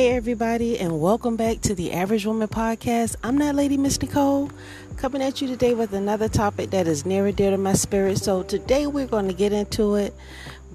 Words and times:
Hey, 0.00 0.16
everybody, 0.16 0.78
and 0.78 0.98
welcome 0.98 1.36
back 1.36 1.60
to 1.60 1.74
the 1.74 1.92
Average 1.92 2.24
Woman 2.24 2.48
Podcast. 2.48 3.16
I'm 3.22 3.36
that 3.36 3.54
lady, 3.54 3.76
Miss 3.76 4.00
Nicole, 4.00 4.50
coming 4.96 5.20
at 5.20 5.42
you 5.42 5.46
today 5.46 5.74
with 5.74 5.92
another 5.92 6.26
topic 6.26 6.70
that 6.70 6.86
is 6.86 7.04
near 7.04 7.26
and 7.26 7.36
dear 7.36 7.50
to 7.50 7.58
my 7.58 7.74
spirit. 7.74 8.16
So, 8.16 8.42
today 8.42 8.86
we're 8.86 9.06
going 9.06 9.28
to 9.28 9.34
get 9.34 9.52
into 9.52 9.96
it. 9.96 10.14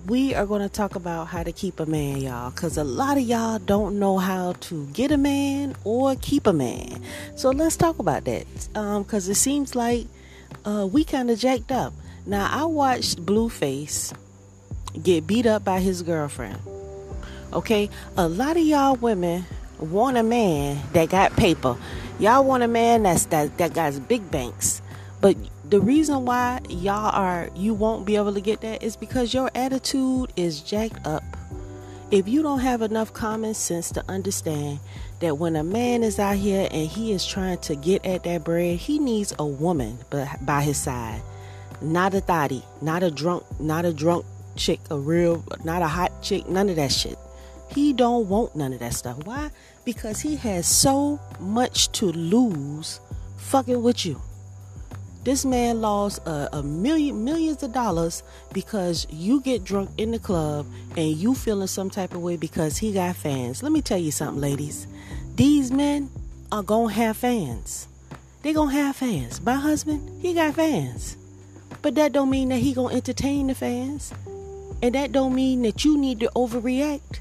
We 0.05 0.35
are 0.35 0.45
going 0.45 0.61
to 0.61 0.69
talk 0.69 0.93
about 0.93 1.25
how 1.25 1.41
to 1.41 1.51
keep 1.51 1.79
a 1.79 1.87
man, 1.87 2.17
y'all, 2.17 2.51
because 2.51 2.77
a 2.77 2.83
lot 2.83 3.17
of 3.17 3.23
y'all 3.23 3.57
don't 3.57 3.97
know 3.97 4.19
how 4.19 4.53
to 4.53 4.85
get 4.93 5.09
a 5.09 5.17
man 5.17 5.75
or 5.83 6.15
keep 6.17 6.45
a 6.45 6.53
man. 6.53 7.01
So, 7.35 7.49
let's 7.49 7.75
talk 7.75 7.97
about 7.97 8.25
that 8.25 8.45
because 8.73 9.25
um, 9.25 9.31
it 9.31 9.35
seems 9.37 9.73
like 9.73 10.05
uh, 10.65 10.87
we 10.91 11.03
kind 11.03 11.31
of 11.31 11.39
jacked 11.39 11.71
up. 11.71 11.93
Now, 12.27 12.47
I 12.51 12.65
watched 12.65 13.25
Blueface 13.25 14.15
get 15.01 15.25
beat 15.25 15.47
up 15.47 15.63
by 15.63 15.79
his 15.79 16.03
girlfriend. 16.03 16.59
Okay, 17.53 17.89
a 18.17 18.27
lot 18.27 18.57
of 18.57 18.63
y'all 18.63 18.95
women 18.95 19.45
want 19.79 20.17
a 20.17 20.23
man 20.23 20.81
that 20.93 21.09
got 21.09 21.35
paper. 21.35 21.77
Y'all 22.19 22.43
want 22.43 22.63
a 22.63 22.67
man 22.67 23.03
that's 23.03 23.25
that 23.27 23.57
that 23.57 23.73
got 23.73 24.07
big 24.07 24.29
banks. 24.31 24.81
But 25.21 25.37
the 25.69 25.79
reason 25.79 26.25
why 26.25 26.61
y'all 26.69 27.11
are 27.13 27.49
you 27.55 27.73
won't 27.73 28.05
be 28.05 28.15
able 28.15 28.33
to 28.33 28.41
get 28.41 28.61
that 28.61 28.83
is 28.83 28.95
because 28.95 29.33
your 29.33 29.49
attitude 29.55 30.31
is 30.35 30.61
jacked 30.61 31.05
up. 31.05 31.23
If 32.11 32.27
you 32.27 32.43
don't 32.43 32.59
have 32.59 32.81
enough 32.81 33.13
common 33.13 33.53
sense 33.53 33.89
to 33.91 34.03
understand 34.07 34.79
that 35.21 35.37
when 35.37 35.55
a 35.55 35.63
man 35.63 36.03
is 36.03 36.19
out 36.19 36.35
here 36.35 36.67
and 36.71 36.87
he 36.87 37.11
is 37.11 37.25
trying 37.25 37.57
to 37.59 37.75
get 37.75 38.05
at 38.05 38.23
that 38.23 38.43
bread, 38.43 38.77
he 38.77 38.99
needs 38.99 39.33
a 39.39 39.45
woman 39.45 39.97
by 40.41 40.61
his 40.61 40.77
side, 40.77 41.21
not 41.81 42.13
a 42.13 42.21
thotty, 42.21 42.63
not 42.81 43.01
a 43.01 43.09
drunk, 43.09 43.43
not 43.59 43.85
a 43.85 43.93
drunk 43.93 44.25
chick, 44.55 44.79
a 44.91 44.97
real, 44.97 45.43
not 45.63 45.81
a 45.81 45.87
hot 45.87 46.21
chick, 46.21 46.47
none 46.47 46.69
of 46.69 46.75
that 46.75 46.91
shit. 46.91 47.17
He 47.69 47.93
don't 47.93 48.27
want 48.29 48.55
none 48.55 48.73
of 48.73 48.79
that 48.79 48.93
stuff. 48.93 49.25
Why? 49.25 49.49
Because 49.83 50.21
he 50.21 50.35
has 50.37 50.67
so 50.67 51.19
much 51.39 51.91
to 51.93 52.07
lose 52.11 52.99
fucking 53.37 53.81
with 53.81 54.05
you. 54.05 54.21
This 55.23 55.43
man 55.43 55.81
lost 55.81 56.19
a, 56.27 56.55
a, 56.57 56.61
million 56.61 57.23
millions 57.23 57.63
of 57.63 57.73
dollars 57.73 58.21
because 58.53 59.07
you 59.09 59.41
get 59.41 59.63
drunk 59.63 59.89
in 59.97 60.11
the 60.11 60.19
club 60.19 60.67
and 60.95 61.17
you 61.17 61.33
feeling 61.33 61.65
some 61.65 61.89
type 61.89 62.13
of 62.13 62.21
way 62.21 62.37
because 62.37 62.77
he 62.77 62.93
got 62.93 63.15
fans. 63.15 63.63
Let 63.63 63.71
me 63.71 63.81
tell 63.81 63.97
you 63.97 64.11
something, 64.11 64.39
ladies. 64.39 64.85
These 65.35 65.71
men 65.71 66.11
are 66.51 66.61
gonna 66.61 66.93
have 66.93 67.17
fans. 67.17 67.87
They 68.43 68.53
gonna 68.53 68.71
have 68.71 68.97
fans. 68.97 69.41
My 69.41 69.55
husband, 69.55 70.21
he 70.21 70.35
got 70.35 70.53
fans. 70.53 71.17
But 71.81 71.95
that 71.95 72.13
don't 72.13 72.29
mean 72.29 72.49
that 72.49 72.59
he 72.59 72.75
gonna 72.75 72.93
entertain 72.93 73.47
the 73.47 73.55
fans. 73.55 74.13
And 74.83 74.93
that 74.93 75.11
don't 75.11 75.33
mean 75.33 75.63
that 75.63 75.83
you 75.83 75.97
need 75.97 76.19
to 76.19 76.29
overreact 76.35 77.19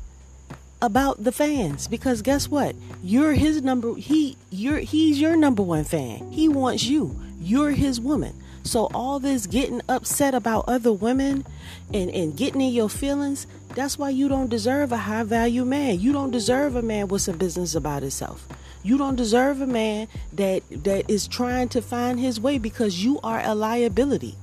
about 0.85 1.25
the 1.25 1.33
fans 1.33 1.89
because 1.89 2.21
guess 2.21 2.49
what? 2.49 2.77
You're 3.03 3.33
his 3.33 3.63
number 3.63 3.95
he 3.95 4.37
you're 4.51 4.79
he's 4.79 5.19
your 5.19 5.35
number 5.35 5.63
one 5.63 5.85
fan. 5.85 6.31
He 6.31 6.47
wants 6.49 6.85
you. 6.85 7.19
You're 7.41 7.71
his 7.71 8.01
woman. 8.01 8.35
So 8.65 8.91
all 8.95 9.19
this 9.19 9.47
getting 9.47 9.81
upset 9.89 10.35
about 10.35 10.65
other 10.69 10.93
women 10.93 11.47
and, 11.93 12.11
and 12.11 12.37
getting 12.37 12.61
in 12.61 12.73
your 12.73 12.89
feelings, 12.91 13.47
that's 13.75 13.99
why 13.99 14.11
you 14.11 14.29
don't 14.29 14.49
deserve 14.49 14.93
a 14.93 14.97
high 14.97 15.23
value 15.23 15.65
man. 15.65 16.01
You 16.01 16.13
don't 16.13 16.31
deserve 16.31 16.77
a 16.77 16.83
man 16.83 17.09
with 17.09 17.23
some 17.23 17.39
business 17.39 17.75
about 17.75 18.03
himself. 18.03 18.47
You 18.83 18.99
don't 18.99 19.17
deserve 19.17 19.63
a 19.63 19.67
man 19.67 20.09
that 20.35 20.63
that 20.85 21.11
is 21.11 21.27
trying 21.27 21.71
to 21.71 21.81
find 21.81 22.21
his 22.21 22.39
way 22.39 22.59
because 22.59 23.03
you 23.03 23.21
are 23.23 23.41
a 23.43 23.55
liability. 23.55 24.37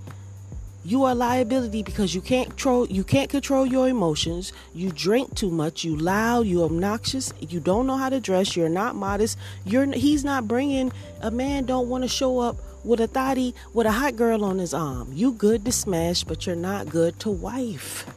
You 0.84 1.04
are 1.04 1.14
liability 1.14 1.84
because 1.84 2.16
you 2.16 2.22
can't 2.22 2.50
control 2.50 2.88
you 2.88 3.04
can't 3.04 3.30
control 3.30 3.68
your 3.68 3.88
emotions. 3.88 4.52
You 4.74 4.92
drink 4.92 5.36
too 5.36 5.52
much. 5.52 5.84
You 5.84 5.96
loud. 5.96 6.48
You 6.48 6.64
obnoxious. 6.64 7.32
You 7.40 7.60
don't 7.60 7.86
know 7.86 7.98
how 7.98 8.10
to 8.10 8.20
dress. 8.20 8.56
You're 8.56 8.70
not 8.70 8.96
modest. 8.96 9.38
You're 9.64 9.86
he's 9.92 10.24
not 10.24 10.47
bringing 10.47 10.92
a 11.22 11.30
man. 11.30 11.66
Don't 11.66 11.88
want 11.88 12.03
to 12.03 12.08
show 12.08 12.40
up 12.40 12.58
with 12.84 13.00
a 13.00 13.08
thotty 13.08 13.53
with 13.74 13.86
a 13.86 13.92
hot 13.92 14.16
girl 14.16 14.44
on 14.44 14.58
his 14.58 14.74
arm. 14.74 15.14
You 15.14 15.34
good 15.34 15.66
to 15.66 15.72
smash, 15.72 16.24
but 16.24 16.47
you're 16.47 16.56
not 16.56 16.90
good 16.90 17.19
to 17.19 17.30
wife. 17.30 18.08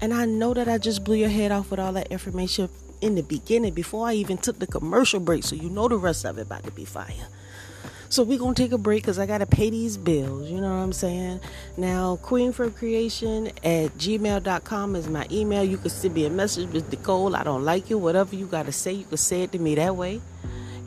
And 0.00 0.12
I 0.12 0.24
know 0.24 0.52
that 0.54 0.68
I 0.68 0.78
just 0.78 1.04
blew 1.04 1.16
your 1.16 1.28
head 1.28 1.52
off 1.52 1.70
with 1.70 1.78
all 1.78 1.92
that 1.92 2.08
information 2.08 2.68
in 3.00 3.14
the 3.14 3.22
beginning 3.22 3.72
before 3.72 4.08
I 4.08 4.14
even 4.14 4.38
took 4.38 4.58
the 4.58 4.66
commercial 4.66 5.20
break. 5.20 5.44
So 5.44 5.54
you 5.54 5.70
know 5.70 5.86
the 5.86 5.96
rest 5.96 6.24
of 6.24 6.38
it 6.38 6.42
about 6.42 6.64
to 6.64 6.72
be 6.72 6.84
fire. 6.84 7.28
So 8.10 8.22
we're 8.22 8.38
gonna 8.38 8.54
take 8.54 8.72
a 8.72 8.78
break 8.78 9.02
because 9.02 9.18
I 9.18 9.26
gotta 9.26 9.46
pay 9.46 9.68
these 9.68 9.98
bills. 9.98 10.50
You 10.50 10.60
know 10.60 10.70
what 10.70 10.82
I'm 10.82 10.92
saying? 10.94 11.40
Now, 11.76 12.16
Queen 12.16 12.52
for 12.52 12.70
Creation 12.70 13.48
at 13.62 13.90
gmail.com 13.98 14.96
is 14.96 15.08
my 15.08 15.26
email. 15.30 15.62
You 15.62 15.76
can 15.76 15.90
send 15.90 16.14
me 16.14 16.24
a 16.24 16.30
message 16.30 16.70
with 16.72 16.90
Nicole. 16.90 17.36
I 17.36 17.44
don't 17.44 17.64
like 17.64 17.90
you. 17.90 17.98
Whatever 17.98 18.34
you 18.34 18.46
gotta 18.46 18.72
say, 18.72 18.92
you 18.92 19.04
can 19.04 19.18
say 19.18 19.42
it 19.42 19.52
to 19.52 19.58
me 19.58 19.74
that 19.74 19.94
way. 19.94 20.22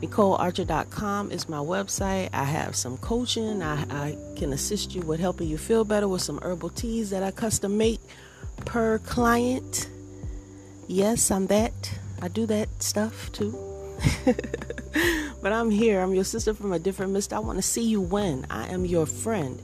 NicoleArcher.com 0.00 1.30
is 1.30 1.48
my 1.48 1.58
website. 1.58 2.28
I 2.32 2.42
have 2.42 2.74
some 2.74 2.96
coaching. 2.98 3.62
I, 3.62 3.82
I 3.88 4.18
can 4.34 4.52
assist 4.52 4.92
you 4.92 5.02
with 5.02 5.20
helping 5.20 5.46
you 5.46 5.58
feel 5.58 5.84
better 5.84 6.08
with 6.08 6.22
some 6.22 6.40
herbal 6.42 6.70
teas 6.70 7.10
that 7.10 7.22
I 7.22 7.30
custom 7.30 7.78
make 7.78 8.00
per 8.64 8.98
client. 8.98 9.88
Yes, 10.88 11.30
I'm 11.30 11.46
that. 11.46 11.98
I 12.20 12.26
do 12.26 12.46
that 12.46 12.82
stuff 12.82 13.30
too. 13.30 13.56
but 15.42 15.52
I'm 15.52 15.70
here. 15.70 16.00
I'm 16.00 16.14
your 16.14 16.24
sister 16.24 16.54
from 16.54 16.72
a 16.72 16.78
different 16.78 17.12
mist. 17.12 17.32
I 17.32 17.38
want 17.38 17.58
to 17.58 17.62
see 17.62 17.82
you 17.82 18.00
win. 18.00 18.46
I 18.50 18.68
am 18.68 18.84
your 18.84 19.06
friend. 19.06 19.60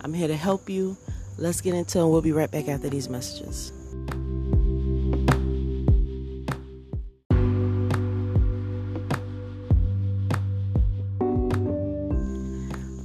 I'm 0.00 0.12
here 0.12 0.28
to 0.28 0.36
help 0.36 0.68
you. 0.68 0.96
Let's 1.38 1.60
get 1.60 1.74
into 1.74 1.98
it. 1.98 2.08
We'll 2.08 2.22
be 2.22 2.32
right 2.32 2.50
back 2.50 2.68
after 2.68 2.88
these 2.88 3.08
messages. 3.08 3.72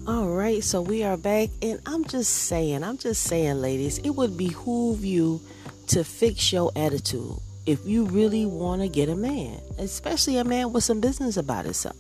All 0.08 0.30
right, 0.30 0.64
so 0.64 0.82
we 0.82 1.04
are 1.04 1.18
back, 1.18 1.50
and 1.62 1.82
I'm 1.86 2.06
just 2.06 2.34
saying, 2.34 2.84
I'm 2.84 2.98
just 2.98 3.24
saying, 3.24 3.62
ladies, 3.62 3.98
it 4.00 4.12
would 4.12 4.38
behoove 4.38 5.04
you 5.04 5.42
to 5.88 6.04
fix 6.04 6.52
your 6.52 6.72
attitude 6.76 7.38
if 7.68 7.86
you 7.86 8.06
really 8.06 8.46
want 8.46 8.82
to 8.82 8.88
get 8.88 9.10
a 9.10 9.16
man, 9.16 9.60
especially 9.78 10.38
a 10.38 10.44
man 10.44 10.72
with 10.72 10.84
some 10.84 11.02
business 11.02 11.36
about 11.38 11.66
himself. 11.66 11.98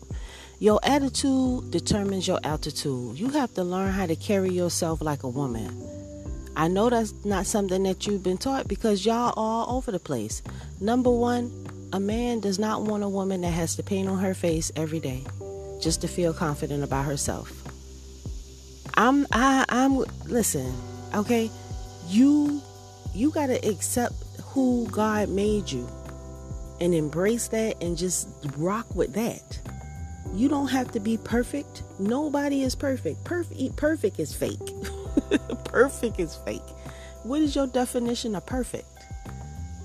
Your 0.59 0.79
attitude 0.81 1.69
determines 1.69 2.27
your 2.27 2.39
altitude. 2.43 3.19
You 3.19 3.29
have 3.29 3.53
to 3.55 3.63
learn 3.63 3.91
how 3.91 4.07
to 4.07 4.15
carry 4.15 4.49
yourself 4.49 5.01
like 5.01 5.23
a 5.23 5.29
woman. 5.29 5.69
I 6.55 6.67
know 6.69 6.89
that's 6.89 7.13
not 7.23 7.45
something 7.45 7.83
that 7.83 8.07
you've 8.07 8.23
been 8.23 8.39
taught 8.39 8.67
because 8.67 9.05
y'all 9.05 9.33
all 9.37 9.77
over 9.77 9.91
the 9.91 9.99
place. 9.99 10.41
Number 10.81 11.11
one, 11.11 11.51
a 11.93 11.99
man 11.99 12.39
does 12.39 12.57
not 12.57 12.83
want 12.83 13.03
a 13.03 13.09
woman 13.09 13.41
that 13.41 13.51
has 13.51 13.75
to 13.75 13.83
paint 13.83 14.09
on 14.09 14.17
her 14.19 14.33
face 14.33 14.71
every 14.75 14.99
day 14.99 15.23
just 15.81 16.01
to 16.01 16.07
feel 16.07 16.33
confident 16.33 16.83
about 16.83 17.05
herself. 17.05 17.51
I'm 18.95 19.27
I 19.31 19.65
I'm 19.69 19.97
listen, 20.25 20.73
okay? 21.13 21.51
You 22.07 22.61
you 23.13 23.31
got 23.31 23.47
to 23.47 23.67
accept 23.67 24.13
who 24.57 24.87
God 24.89 25.29
made 25.29 25.71
you 25.71 25.87
and 26.81 26.91
embrace 26.95 27.47
that 27.49 27.79
and 27.79 27.95
just 27.95 28.27
rock 28.57 28.87
with 28.95 29.13
that. 29.13 29.59
You 30.33 30.49
don't 30.49 30.69
have 30.69 30.91
to 30.93 30.99
be 30.99 31.15
perfect. 31.15 31.83
Nobody 31.99 32.63
is 32.63 32.73
perfect. 32.73 33.23
Perfect 33.23 33.75
perfect 33.75 34.19
is 34.19 34.33
fake. 34.33 34.57
perfect 35.65 36.19
is 36.19 36.37
fake. 36.37 36.67
What 37.21 37.43
is 37.43 37.55
your 37.55 37.67
definition 37.67 38.33
of 38.33 38.47
perfect? 38.47 38.87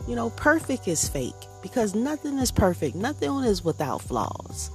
You 0.08 0.16
know, 0.16 0.30
perfect 0.30 0.88
is 0.88 1.06
fake 1.06 1.34
because 1.60 1.94
nothing 1.94 2.38
is 2.38 2.50
perfect. 2.50 2.96
Nothing 2.96 3.44
is 3.44 3.62
without 3.62 4.00
flaws. 4.00 4.70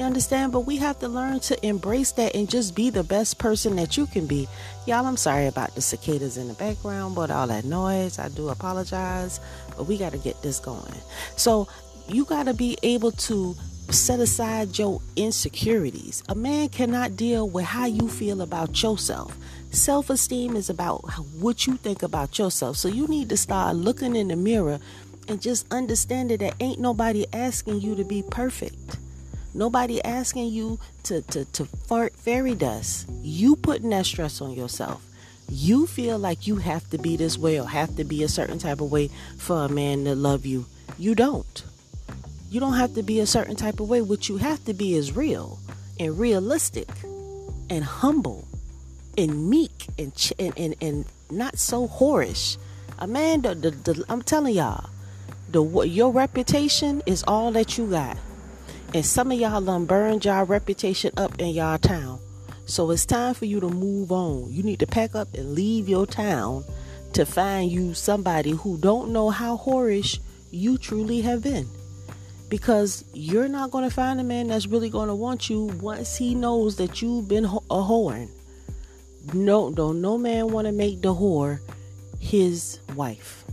You 0.00 0.06
understand? 0.06 0.52
But 0.52 0.60
we 0.60 0.78
have 0.78 0.98
to 1.00 1.08
learn 1.08 1.40
to 1.40 1.66
embrace 1.66 2.12
that 2.12 2.34
and 2.34 2.48
just 2.48 2.74
be 2.74 2.88
the 2.88 3.04
best 3.04 3.36
person 3.36 3.76
that 3.76 3.98
you 3.98 4.06
can 4.06 4.26
be. 4.26 4.48
Y'all, 4.86 5.04
I'm 5.04 5.18
sorry 5.18 5.46
about 5.46 5.74
the 5.74 5.82
cicadas 5.82 6.38
in 6.38 6.48
the 6.48 6.54
background, 6.54 7.14
but 7.14 7.30
all 7.30 7.46
that 7.48 7.66
noise, 7.66 8.18
I 8.18 8.30
do 8.30 8.48
apologize. 8.48 9.40
But 9.76 9.84
we 9.84 9.98
got 9.98 10.12
to 10.12 10.18
get 10.18 10.40
this 10.40 10.58
going. 10.58 10.94
So, 11.36 11.68
you 12.08 12.24
got 12.24 12.44
to 12.44 12.54
be 12.54 12.78
able 12.82 13.12
to 13.12 13.54
set 13.90 14.20
aside 14.20 14.78
your 14.78 15.02
insecurities. 15.16 16.24
A 16.30 16.34
man 16.34 16.70
cannot 16.70 17.14
deal 17.16 17.46
with 17.46 17.66
how 17.66 17.84
you 17.84 18.08
feel 18.08 18.40
about 18.40 18.82
yourself. 18.82 19.36
Self 19.70 20.08
esteem 20.08 20.56
is 20.56 20.70
about 20.70 21.00
what 21.38 21.66
you 21.66 21.76
think 21.76 22.02
about 22.02 22.38
yourself. 22.38 22.78
So, 22.78 22.88
you 22.88 23.06
need 23.06 23.28
to 23.28 23.36
start 23.36 23.76
looking 23.76 24.16
in 24.16 24.28
the 24.28 24.36
mirror 24.36 24.78
and 25.28 25.42
just 25.42 25.70
understanding 25.70 26.38
that 26.38 26.54
ain't 26.58 26.80
nobody 26.80 27.26
asking 27.34 27.82
you 27.82 27.94
to 27.96 28.04
be 28.04 28.24
perfect. 28.30 28.96
Nobody 29.54 30.02
asking 30.04 30.48
you 30.48 30.78
to, 31.04 31.22
to, 31.22 31.44
to 31.44 31.64
fart 31.64 32.14
fairy 32.14 32.54
dust. 32.54 33.08
You 33.20 33.56
putting 33.56 33.90
that 33.90 34.06
stress 34.06 34.40
on 34.40 34.52
yourself. 34.52 35.04
You 35.48 35.86
feel 35.86 36.18
like 36.18 36.46
you 36.46 36.56
have 36.56 36.88
to 36.90 36.98
be 36.98 37.16
this 37.16 37.36
way 37.36 37.60
or 37.60 37.68
have 37.68 37.96
to 37.96 38.04
be 38.04 38.22
a 38.22 38.28
certain 38.28 38.58
type 38.58 38.80
of 38.80 38.92
way 38.92 39.10
for 39.38 39.64
a 39.64 39.68
man 39.68 40.04
to 40.04 40.14
love 40.14 40.46
you. 40.46 40.66
You 40.98 41.14
don't. 41.14 41.64
You 42.50 42.60
don't 42.60 42.74
have 42.74 42.94
to 42.94 43.02
be 43.02 43.20
a 43.20 43.26
certain 43.26 43.56
type 43.56 43.80
of 43.80 43.88
way. 43.88 44.00
What 44.00 44.28
you 44.28 44.36
have 44.36 44.64
to 44.66 44.74
be 44.74 44.94
is 44.94 45.16
real 45.16 45.58
and 45.98 46.18
realistic 46.18 46.88
and 47.68 47.84
humble 47.84 48.46
and 49.18 49.50
meek 49.50 49.86
and, 49.98 50.12
and, 50.38 50.56
and, 50.56 50.74
and 50.80 51.04
not 51.30 51.58
so 51.58 51.88
whorish. 51.88 52.56
A 52.98 53.06
man, 53.06 53.42
the, 53.42 53.54
the, 53.54 53.70
the, 53.70 54.04
I'm 54.08 54.22
telling 54.22 54.54
y'all, 54.54 54.90
The 55.50 55.64
your 55.84 56.12
reputation 56.12 57.02
is 57.06 57.24
all 57.26 57.50
that 57.52 57.76
you 57.76 57.90
got. 57.90 58.16
And 58.92 59.06
some 59.06 59.30
of 59.30 59.38
y'all 59.38 59.60
done 59.60 59.86
burned 59.86 60.24
y'all 60.24 60.44
reputation 60.44 61.12
up 61.16 61.38
in 61.38 61.50
y'all 61.50 61.78
town. 61.78 62.18
So 62.66 62.90
it's 62.90 63.06
time 63.06 63.34
for 63.34 63.44
you 63.44 63.60
to 63.60 63.68
move 63.68 64.10
on. 64.10 64.50
You 64.50 64.64
need 64.64 64.80
to 64.80 64.86
pack 64.86 65.14
up 65.14 65.32
and 65.34 65.54
leave 65.54 65.88
your 65.88 66.06
town 66.06 66.64
to 67.12 67.24
find 67.24 67.70
you 67.70 67.94
somebody 67.94 68.50
who 68.50 68.78
don't 68.78 69.12
know 69.12 69.30
how 69.30 69.58
whorish 69.58 70.18
you 70.50 70.76
truly 70.76 71.20
have 71.20 71.42
been. 71.42 71.68
Because 72.48 73.04
you're 73.12 73.48
not 73.48 73.70
going 73.70 73.88
to 73.88 73.94
find 73.94 74.20
a 74.20 74.24
man 74.24 74.48
that's 74.48 74.66
really 74.66 74.90
going 74.90 75.08
to 75.08 75.14
want 75.14 75.48
you 75.48 75.66
once 75.80 76.16
he 76.16 76.34
knows 76.34 76.76
that 76.76 77.00
you've 77.00 77.28
been 77.28 77.44
a 77.44 77.48
whore. 77.48 78.28
No, 79.32 79.70
don't 79.70 80.00
no 80.00 80.18
man 80.18 80.50
want 80.50 80.66
to 80.66 80.72
make 80.72 81.00
the 81.00 81.14
whore 81.14 81.60
his 82.18 82.80
wife. 82.96 83.44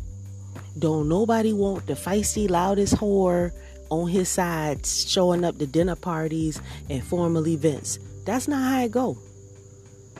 Don't 0.79 1.07
nobody 1.07 1.53
want 1.53 1.85
the 1.85 1.93
feisty, 1.93 2.49
loudest 2.49 2.95
whore 2.95 3.51
on 3.89 4.07
his 4.07 4.29
side 4.29 4.85
showing 4.85 5.43
up 5.43 5.57
to 5.59 5.67
dinner 5.67 5.95
parties 5.95 6.61
and 6.89 7.03
formal 7.03 7.47
events. 7.47 7.99
That's 8.25 8.47
not 8.47 8.61
how 8.61 8.81
it 8.83 8.91
go. 8.91 9.17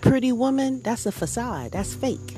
Pretty 0.02 0.32
woman, 0.32 0.82
that's 0.82 1.06
a 1.06 1.12
facade. 1.12 1.72
That's 1.72 1.94
fake. 1.94 2.38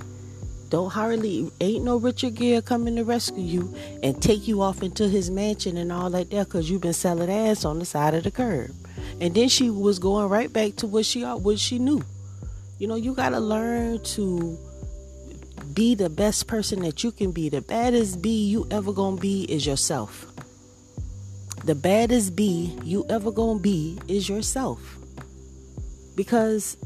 Don't 0.70 0.92
hardly 0.92 1.52
ain't 1.62 1.84
no 1.84 1.98
Richard 1.98 2.36
Gere 2.36 2.62
coming 2.62 2.96
to 2.96 3.04
rescue 3.04 3.44
you 3.44 3.76
and 4.04 4.22
take 4.22 4.48
you 4.48 4.62
off 4.62 4.84
into 4.84 5.10
his 5.10 5.32
mansion 5.32 5.78
and 5.78 5.92
all 5.92 6.12
like 6.12 6.30
that 6.30 6.46
because 6.46 6.70
you've 6.70 6.82
been 6.82 6.94
selling 6.94 7.32
ass 7.32 7.66
on 7.66 7.80
the 7.80 7.86
side 7.86 8.14
of 8.14 8.24
the 8.24 8.32
curb. 8.32 8.72
And 9.20 9.34
then 9.34 9.50
she 9.50 9.72
was 9.72 9.98
going 9.98 10.30
right 10.30 10.52
back 10.52 10.76
to 10.78 10.88
what 10.88 11.06
she 11.06 11.24
what 11.24 11.58
she 11.58 11.80
knew. 11.80 12.04
You 12.78 12.88
know, 12.88 12.96
you 12.96 13.16
gotta 13.16 13.40
learn 13.40 14.04
to 14.16 14.58
be 15.74 15.96
the 15.96 16.10
best 16.10 16.46
person 16.46 16.82
that 16.82 17.04
you 17.04 17.12
can 17.12 17.32
be. 17.32 17.50
The 17.50 17.62
baddest 17.62 18.22
bee 18.22 18.48
you 18.48 18.68
ever 18.70 18.94
gonna 18.94 19.18
be 19.18 19.44
is 19.44 19.66
yourself. 19.66 20.28
The 21.66 21.76
baddest 21.76 22.36
bee 22.36 22.78
you 22.84 23.06
ever 23.10 23.32
gonna 23.32 23.60
be 23.60 24.00
is 24.08 24.30
yourself. 24.30 24.80
Because 26.16 26.78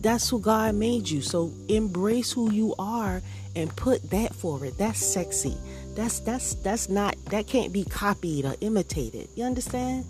that's 0.00 0.28
who 0.28 0.40
God 0.40 0.74
made 0.74 1.08
you. 1.08 1.22
So 1.22 1.52
embrace 1.68 2.32
who 2.32 2.50
you 2.50 2.74
are 2.78 3.20
and 3.54 3.74
put 3.76 4.10
that 4.10 4.34
forward. 4.34 4.72
That's 4.78 4.98
sexy. 5.04 5.56
That's 5.94 6.20
that's 6.20 6.54
that's 6.54 6.88
not 6.88 7.16
that 7.26 7.46
can't 7.46 7.72
be 7.72 7.84
copied 7.84 8.44
or 8.44 8.54
imitated. 8.60 9.28
You 9.34 9.44
understand? 9.44 10.04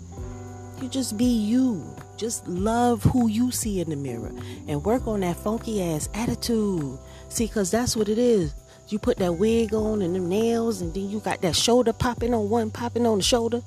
You 0.81 0.87
just 0.87 1.17
be 1.17 1.25
you. 1.25 1.83
Just 2.15 2.47
love 2.47 3.03
who 3.03 3.27
you 3.27 3.51
see 3.51 3.81
in 3.81 3.89
the 3.89 3.95
mirror 3.95 4.31
and 4.67 4.83
work 4.83 5.07
on 5.07 5.21
that 5.21 5.37
funky 5.37 5.81
ass 5.81 6.09
attitude. 6.13 6.97
See, 7.29 7.47
cause 7.47 7.71
that's 7.71 7.95
what 7.95 8.09
it 8.09 8.17
is. 8.17 8.53
You 8.87 8.97
put 8.99 9.17
that 9.17 9.33
wig 9.33 9.73
on 9.73 10.01
and 10.01 10.15
them 10.15 10.29
nails, 10.29 10.81
and 10.81 10.93
then 10.93 11.09
you 11.09 11.19
got 11.19 11.41
that 11.41 11.55
shoulder 11.55 11.93
popping 11.93 12.33
on 12.33 12.49
one, 12.49 12.71
popping 12.71 13.05
on 13.05 13.17
the 13.17 13.23
shoulder 13.23 13.61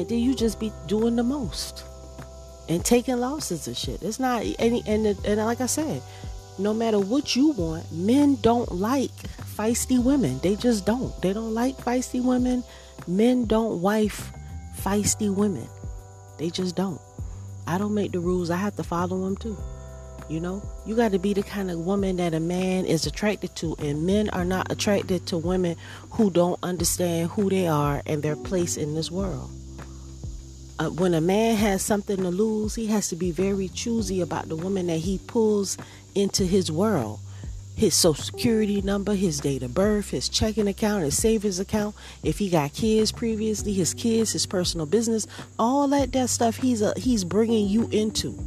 and 0.00 0.08
then 0.08 0.18
you 0.18 0.34
just 0.34 0.58
be 0.58 0.72
doing 0.86 1.14
the 1.14 1.22
most 1.22 1.84
and 2.70 2.82
taking 2.82 3.18
losses 3.18 3.66
and 3.66 3.76
shit. 3.76 4.02
It's 4.02 4.18
not 4.18 4.46
any 4.58 4.82
and 4.86 5.06
and 5.06 5.36
like 5.44 5.60
I 5.60 5.66
said, 5.66 6.00
no 6.58 6.72
matter 6.72 6.98
what 6.98 7.36
you 7.36 7.48
want, 7.50 7.92
men 7.92 8.36
don't 8.36 8.72
like 8.72 9.10
feisty 9.56 10.02
women. 10.02 10.38
They 10.38 10.56
just 10.56 10.86
don't. 10.86 11.20
They 11.20 11.34
don't 11.34 11.52
like 11.52 11.76
feisty 11.76 12.24
women. 12.24 12.64
Men 13.06 13.44
don't 13.44 13.82
wife 13.82 14.32
feisty 14.78 15.34
women. 15.34 15.68
They 16.38 16.48
just 16.48 16.76
don't. 16.76 17.00
I 17.66 17.76
don't 17.76 17.92
make 17.92 18.12
the 18.12 18.20
rules. 18.20 18.48
I 18.48 18.56
have 18.56 18.76
to 18.76 18.82
follow 18.82 19.22
them 19.22 19.36
too. 19.36 19.58
You 20.30 20.40
know, 20.40 20.62
you 20.86 20.96
got 20.96 21.12
to 21.12 21.18
be 21.18 21.34
the 21.34 21.42
kind 21.42 21.70
of 21.70 21.80
woman 21.80 22.16
that 22.16 22.32
a 22.32 22.40
man 22.40 22.86
is 22.86 23.04
attracted 23.04 23.54
to, 23.56 23.74
and 23.80 24.06
men 24.06 24.30
are 24.30 24.46
not 24.46 24.72
attracted 24.72 25.26
to 25.26 25.36
women 25.36 25.76
who 26.12 26.30
don't 26.30 26.58
understand 26.62 27.30
who 27.32 27.50
they 27.50 27.66
are 27.66 28.00
and 28.06 28.22
their 28.22 28.36
place 28.36 28.78
in 28.78 28.94
this 28.94 29.10
world 29.10 29.50
uh, 30.80 30.88
when 30.88 31.12
a 31.12 31.20
man 31.20 31.56
has 31.56 31.82
something 31.82 32.16
to 32.16 32.30
lose, 32.30 32.74
he 32.74 32.86
has 32.86 33.08
to 33.10 33.16
be 33.16 33.30
very 33.30 33.68
choosy 33.68 34.22
about 34.22 34.48
the 34.48 34.56
woman 34.56 34.86
that 34.86 34.96
he 34.96 35.18
pulls 35.26 35.76
into 36.14 36.44
his 36.44 36.72
world. 36.72 37.20
His 37.76 37.94
social 37.94 38.24
security 38.24 38.80
number, 38.80 39.14
his 39.14 39.40
date 39.40 39.62
of 39.62 39.74
birth, 39.74 40.10
his 40.10 40.28
checking 40.28 40.68
account, 40.68 41.04
his 41.04 41.20
savings 41.20 41.60
account. 41.60 41.94
If 42.22 42.38
he 42.38 42.48
got 42.48 42.72
kids 42.72 43.12
previously, 43.12 43.74
his 43.74 43.92
kids, 43.92 44.32
his 44.32 44.46
personal 44.46 44.86
business, 44.86 45.26
all 45.58 45.86
that 45.88 46.12
that 46.12 46.30
stuff 46.30 46.56
he's 46.56 46.80
a, 46.80 46.94
he's 46.96 47.24
bringing 47.24 47.68
you 47.68 47.86
into. 47.90 48.38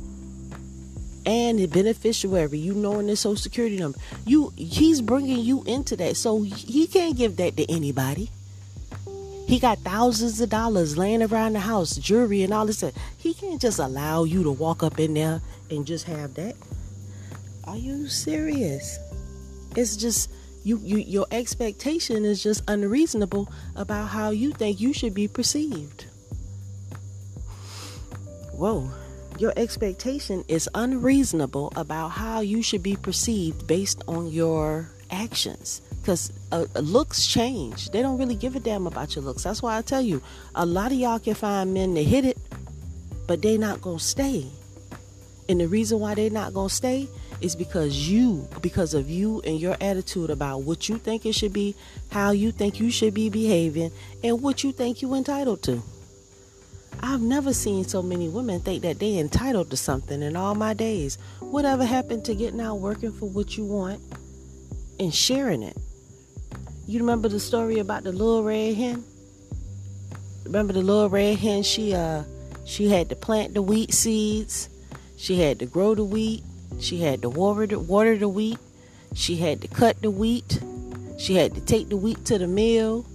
And 1.27 1.59
the 1.59 1.68
beneficiary, 1.68 2.57
you 2.57 2.74
knowing 2.74 3.07
his 3.07 3.19
social 3.19 3.38
security 3.38 3.77
number, 3.77 4.00
you 4.25 4.51
he's 4.57 5.01
bringing 5.01 5.39
you 5.39 5.63
into 5.65 5.95
that. 5.97 6.18
So 6.18 6.41
he 6.41 6.88
can't 6.88 7.15
give 7.15 7.38
that 7.38 7.57
to 7.57 7.71
anybody. 7.71 8.30
He 9.48 9.60
got 9.60 9.80
thousands 9.80 10.40
of 10.42 10.50
dollars 10.50 10.98
laying 10.98 11.22
around 11.22 11.54
the 11.54 11.60
house, 11.60 11.98
jewelry 11.98 12.44
and 12.44 12.54
all 12.54 12.66
this. 12.66 12.78
Stuff. 12.78 12.94
He 13.18 13.34
can't 13.34 13.62
just 13.62 13.80
allow 13.80 14.24
you 14.24 14.44
to 14.44 14.51
walk 14.51 14.84
up 14.84 15.00
in 15.00 15.13
there 15.13 15.42
and 15.69 15.86
just 15.86 16.06
have 16.06 16.34
that. 16.36 16.56
Are 17.66 17.78
you 17.78 18.07
serious? 18.07 18.98
It's 19.75 19.98
just 19.98 20.30
you, 20.63 20.78
you 20.78 20.98
your 20.98 21.25
expectation 21.31 22.25
is 22.25 22.42
just 22.42 22.63
unreasonable 22.68 23.51
about 23.75 24.07
how 24.07 24.30
you 24.30 24.51
think 24.51 24.80
you 24.80 24.94
should 24.94 25.13
be 25.13 25.28
perceived. 25.28 26.06
Whoa. 28.54 28.90
Your 29.40 29.54
expectation 29.57 30.45
is 30.48 30.69
unreasonable 30.75 31.74
about 31.75 32.10
how 32.10 32.42
you 32.42 32.62
should 32.62 32.84
be 32.84 32.95
perceived 32.95 33.66
based 33.66 34.04
on 34.07 34.31
your 34.31 34.92
actions 35.10 35.81
because 36.04 36.34
uh, 36.52 36.66
looks 36.82 37.26
change. 37.26 37.90
They 37.92 38.02
don't 38.02 38.18
really 38.18 38.36
give 38.36 38.58
a 38.58 38.60
damn 38.60 38.88
about 38.88 39.16
your 39.16 39.24
looks. 39.24 39.44
That's 39.44 39.62
why 39.62 39.78
I 39.78 39.82
tell 39.82 40.02
you, 40.02 40.22
a 40.54 40.66
lot 40.66 40.92
of 40.92 40.98
y'all 40.98 41.18
can 41.18 41.34
find 41.34 41.74
men 41.74 41.96
to 41.96 42.04
hit 42.04 42.26
it, 42.26 42.38
but 43.26 43.42
they 43.42 43.58
not 43.58 43.82
gonna 43.82 44.00
stay. 44.00 44.46
And 45.48 45.62
the 45.62 45.68
reason 45.68 46.02
why 46.02 46.14
they 46.14 46.30
not 46.30 46.54
gonna 46.54 46.70
stay 46.70 47.08
is 47.40 47.56
because 47.56 48.10
you, 48.10 48.46
because 48.62 48.94
of 48.94 49.10
you 49.10 49.42
and 49.46 49.62
your 49.62 49.78
attitude 49.80 50.30
about 50.30 50.64
what 50.64 50.90
you 50.90 50.98
think 50.98 51.26
it 51.26 51.36
should 51.36 51.54
be, 51.54 51.74
how 52.12 52.32
you 52.32 52.52
think 52.52 52.82
you 52.82 52.92
should 52.92 53.14
be 53.14 53.30
behaving, 53.30 53.92
and 54.26 54.42
what 54.42 54.62
you 54.62 54.74
think 54.74 55.02
you 55.02 55.14
entitled 55.14 55.64
to. 55.64 55.82
I've 57.02 57.22
never 57.22 57.54
seen 57.54 57.86
so 57.86 58.02
many 58.02 58.28
women 58.28 58.60
think 58.60 58.84
that 58.84 59.00
they 59.00 59.18
entitled 59.18 59.70
to 59.70 59.78
something 59.78 60.22
in 60.22 60.36
all 60.36 60.54
my 60.54 60.74
days. 60.74 61.18
Whatever 61.40 61.86
happened 61.86 62.26
to 62.26 62.36
getting 62.36 62.60
out 62.60 62.80
working 62.80 63.14
for 63.14 63.30
what 63.30 63.56
you 63.58 63.64
want 63.64 64.02
and 65.00 65.14
sharing 65.14 65.64
it? 65.64 65.78
You 66.94 67.00
remember 67.00 67.28
the 67.28 67.40
story 67.40 67.80
about 67.80 68.04
the 68.04 68.12
little 68.12 68.44
red 68.44 68.76
hen? 68.76 69.04
Remember 70.45 70.73
the 70.73 70.83
little 70.83 71.09
red 71.09 71.40
hen? 71.40 71.64
She 71.64 71.95
uh 71.95 72.21
she 72.66 72.88
had 72.88 73.09
to 73.09 73.16
plant 73.16 73.56
the 73.56 73.64
wheat 73.64 73.92
seeds. 73.92 74.69
She 75.18 75.40
had 75.40 75.57
to 75.57 75.66
grow 75.66 75.95
the 75.95 76.04
wheat. 76.04 76.44
She 76.80 77.00
had 77.00 77.23
to 77.23 77.31
water 77.31 77.66
the, 77.66 77.80
water 77.80 78.16
the 78.16 78.30
wheat. 78.30 78.59
She 79.16 79.38
had 79.38 79.62
to 79.62 79.68
cut 79.68 80.04
the 80.04 80.12
wheat. 80.12 80.62
She 81.18 81.33
had 81.33 81.56
to 81.56 81.62
take 81.62 81.90
the 81.90 81.97
wheat 81.97 82.26
to 82.26 82.38
the 82.38 82.45
mill. 82.45 83.07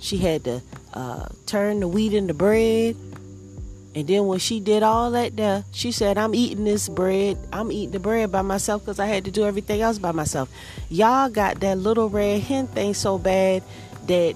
She 0.00 0.16
had 0.16 0.42
to 0.42 0.60
uh, 0.92 1.28
turn 1.46 1.78
the 1.78 1.86
wheat 1.86 2.14
into 2.14 2.34
bread. 2.34 2.96
And 3.94 4.08
then 4.08 4.26
when 4.26 4.40
she 4.40 4.58
did 4.58 4.82
all 4.82 5.12
that 5.12 5.36
there, 5.36 5.64
she 5.70 5.92
said, 5.92 6.18
I'm 6.18 6.34
eating 6.34 6.64
this 6.64 6.88
bread. 6.88 7.38
I'm 7.52 7.70
eating 7.70 7.92
the 7.92 8.00
bread 8.00 8.32
by 8.32 8.42
myself 8.42 8.82
because 8.82 8.98
I 8.98 9.06
had 9.06 9.24
to 9.26 9.30
do 9.30 9.44
everything 9.44 9.80
else 9.80 9.98
by 9.98 10.10
myself. 10.10 10.50
Y'all 10.90 11.28
got 11.28 11.60
that 11.60 11.78
little 11.78 12.08
red 12.08 12.42
hen 12.42 12.66
thing 12.66 12.94
so 12.94 13.18
bad 13.18 13.62
that 14.08 14.34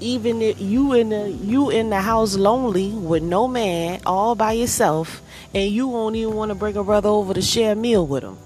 even 0.00 0.40
if 0.40 0.60
you 0.60 0.92
in 0.94 1.10
the 1.10 1.30
you 1.30 1.70
in 1.70 1.90
the 1.90 2.00
house 2.00 2.36
lonely 2.36 2.90
with 2.90 3.22
no 3.22 3.48
man, 3.48 4.00
all 4.06 4.34
by 4.34 4.52
yourself, 4.52 5.22
and 5.52 5.70
you 5.70 5.88
won't 5.88 6.16
even 6.16 6.34
want 6.34 6.50
to 6.50 6.54
bring 6.54 6.76
a 6.76 6.84
brother 6.84 7.08
over 7.08 7.34
to 7.34 7.42
share 7.42 7.72
a 7.72 7.76
meal 7.76 8.06
with 8.06 8.22
him. 8.22 8.38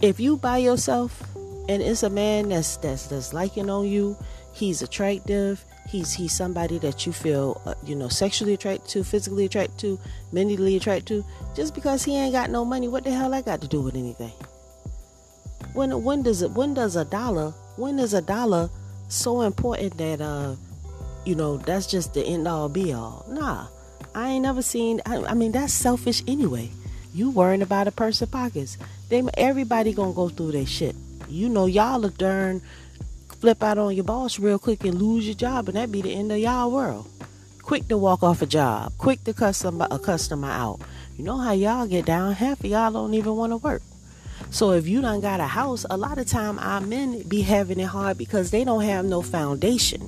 If 0.00 0.18
you 0.20 0.36
by 0.36 0.58
yourself 0.58 1.22
and 1.68 1.80
it's 1.80 2.02
a 2.02 2.10
man 2.10 2.48
that's 2.48 2.76
that's 2.78 3.06
that's 3.06 3.32
liking 3.32 3.70
on 3.70 3.86
you, 3.86 4.16
he's 4.52 4.82
attractive, 4.82 5.64
he's 5.88 6.12
he's 6.12 6.32
somebody 6.32 6.78
that 6.78 7.06
you 7.06 7.12
feel 7.12 7.60
uh, 7.66 7.74
you 7.84 7.94
know 7.94 8.08
sexually 8.08 8.54
attracted 8.54 8.88
to 8.88 9.04
physically 9.04 9.44
attracted 9.44 9.78
to 9.78 9.98
mentally 10.32 10.76
attracted 10.76 11.06
to 11.06 11.24
just 11.54 11.74
because 11.74 12.04
he 12.04 12.16
ain't 12.16 12.32
got 12.32 12.50
no 12.50 12.64
money 12.64 12.88
what 12.88 13.04
the 13.04 13.10
hell 13.10 13.34
i 13.34 13.42
got 13.42 13.60
to 13.60 13.68
do 13.68 13.80
with 13.80 13.94
anything? 13.94 14.32
When 15.74 16.02
when 16.02 16.22
does 16.22 16.42
it 16.42 16.50
when 16.50 16.74
does 16.74 16.96
a 16.96 17.04
dollar 17.04 17.50
when 17.76 17.98
is 17.98 18.14
a 18.14 18.22
dollar 18.22 18.70
so 19.08 19.42
important 19.42 19.96
that 19.98 20.20
uh 20.20 20.56
you 21.24 21.34
know 21.34 21.56
that's 21.58 21.86
just 21.86 22.14
the 22.14 22.24
end 22.24 22.46
all 22.48 22.68
be 22.68 22.92
all? 22.92 23.24
Nah 23.28 23.66
i 24.14 24.28
ain't 24.28 24.42
never 24.42 24.60
seen 24.60 25.00
i, 25.06 25.16
I 25.24 25.34
mean 25.34 25.52
that's 25.52 25.72
selfish 25.72 26.22
anyway. 26.28 26.70
You 27.14 27.30
worrying 27.30 27.60
about 27.60 27.88
a 27.88 27.92
purse 27.92 28.20
person's 28.20 28.30
pockets. 28.30 28.78
They 29.10 29.22
everybody 29.34 29.92
gonna 29.92 30.14
go 30.14 30.30
through 30.30 30.52
their 30.52 30.66
shit. 30.66 30.96
You 31.28 31.48
know 31.48 31.66
y'all 31.66 32.04
are 32.04 32.10
darn 32.10 32.62
flip 33.42 33.60
out 33.64 33.76
on 33.76 33.92
your 33.92 34.04
boss 34.04 34.38
real 34.38 34.56
quick 34.56 34.84
and 34.84 35.02
lose 35.02 35.26
your 35.26 35.34
job, 35.34 35.66
and 35.66 35.76
that 35.76 35.90
be 35.90 36.00
the 36.00 36.14
end 36.14 36.30
of 36.30 36.38
y'all 36.38 36.70
world. 36.70 37.10
Quick 37.60 37.88
to 37.88 37.98
walk 37.98 38.22
off 38.22 38.40
a 38.40 38.46
job, 38.46 38.92
quick 38.98 39.24
to 39.24 39.34
cut 39.34 39.56
some, 39.56 39.80
a 39.80 39.98
customer 39.98 40.48
out. 40.48 40.78
You 41.18 41.24
know 41.24 41.38
how 41.38 41.50
y'all 41.50 41.88
get 41.88 42.04
down? 42.06 42.34
Half 42.34 42.60
of 42.60 42.66
y'all 42.66 42.92
don't 42.92 43.14
even 43.14 43.34
want 43.34 43.50
to 43.50 43.56
work. 43.56 43.82
So 44.52 44.70
if 44.70 44.86
you 44.86 45.00
done 45.00 45.20
got 45.20 45.40
a 45.40 45.48
house, 45.48 45.84
a 45.90 45.96
lot 45.96 46.18
of 46.18 46.28
time 46.28 46.56
our 46.60 46.80
men 46.80 47.22
be 47.22 47.42
having 47.42 47.80
it 47.80 47.86
hard 47.86 48.16
because 48.16 48.52
they 48.52 48.62
don't 48.62 48.82
have 48.82 49.04
no 49.06 49.22
foundation. 49.22 50.02